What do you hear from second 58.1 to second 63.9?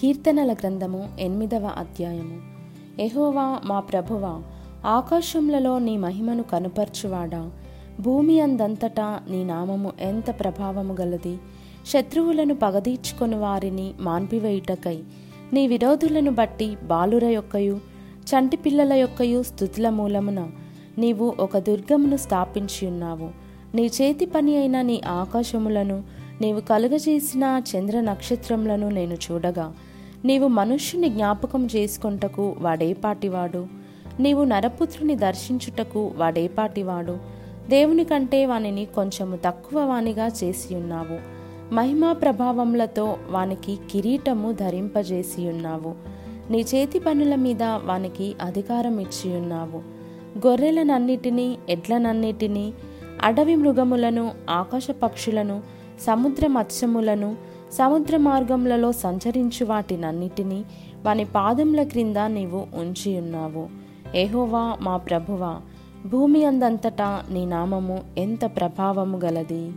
మార్గములలో సంచరించు వాటినన్నిటినీ వాని పాదముల క్రింద నీవు ఉంచి ఉన్నావు.